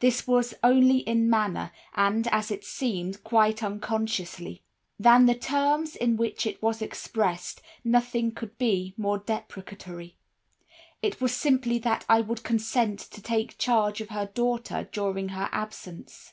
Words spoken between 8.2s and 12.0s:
could be more deprecatory. It was simply